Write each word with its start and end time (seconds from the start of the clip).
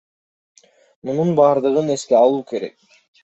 Мунун 1.09 1.29
бардыгын 1.39 1.93
эске 1.97 2.19
алуу 2.23 2.41
керек. 2.53 2.75